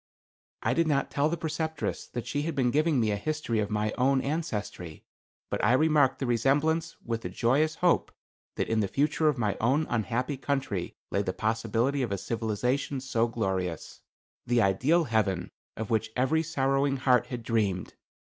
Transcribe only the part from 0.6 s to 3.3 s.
I did not tell the Preceptress that she had been giving me a